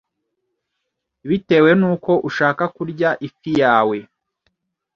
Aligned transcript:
Bitewe 1.29 1.71
nuko 1.79 2.11
ushaka 2.29 2.63
kurya 2.75 3.09
ifi 3.27 3.51
yawe, 3.61 3.97